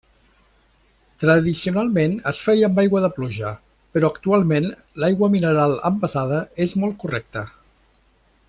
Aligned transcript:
Tradicionalment 1.23 2.15
es 2.31 2.39
feia 2.45 2.69
amb 2.71 2.81
aigua 2.83 3.03
de 3.03 3.11
pluja 3.19 3.53
però 3.97 4.11
actualment 4.15 4.67
l'aigua 5.03 5.33
mineral 5.37 5.79
envasada 5.91 6.41
és 6.67 6.75
molt 6.85 6.99
correcte. 7.05 7.47